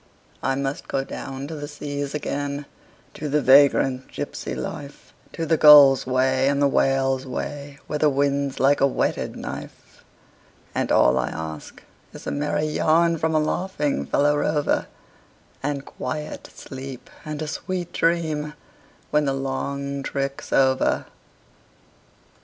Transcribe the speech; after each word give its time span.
I 0.41 0.55
must 0.55 0.87
go 0.87 1.03
down 1.03 1.45
to 1.45 1.53
the 1.53 1.67
seas 1.67 2.15
again, 2.15 2.65
to 3.13 3.29
the 3.29 3.39
vagrant 3.39 4.07
gypsy 4.07 4.57
life, 4.57 5.13
To 5.33 5.45
the 5.45 5.57
gull's 5.57 6.07
way 6.07 6.47
and 6.47 6.59
the 6.59 6.67
whale's 6.67 7.27
way, 7.27 7.77
where 7.85 7.99
the 7.99 8.09
wind's 8.09 8.59
like 8.59 8.81
a 8.81 8.87
whetted 8.87 9.35
knife; 9.35 10.03
And 10.73 10.91
all 10.91 11.19
I 11.19 11.29
ask 11.29 11.83
is 12.13 12.25
a 12.25 12.31
merry 12.31 12.65
yarn 12.65 13.19
from 13.19 13.35
a 13.35 13.39
laughing 13.39 14.07
fellow 14.07 14.35
rover, 14.35 14.87
And 15.61 15.85
quiet 15.85 16.47
sleep 16.51 17.07
and 17.23 17.39
a 17.43 17.47
sweet 17.47 17.93
dream 17.93 18.55
when 19.11 19.25
the 19.25 19.35
long 19.35 20.01
trick's 20.01 20.51
over. 20.51 21.05